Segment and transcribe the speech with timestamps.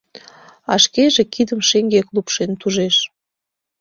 [0.71, 2.95] А шкеже кидым шеҥгек лупшен тужеш: